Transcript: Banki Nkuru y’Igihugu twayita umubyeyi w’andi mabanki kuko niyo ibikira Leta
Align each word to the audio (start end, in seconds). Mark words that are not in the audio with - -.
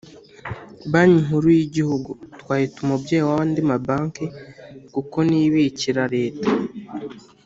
Banki 0.91 1.19
Nkuru 1.25 1.47
y’Igihugu 1.57 2.09
twayita 2.41 2.77
umubyeyi 2.85 3.25
w’andi 3.29 3.59
mabanki 3.69 4.25
kuko 4.93 5.17
niyo 5.27 5.45
ibikira 5.49 6.03
Leta 6.15 6.47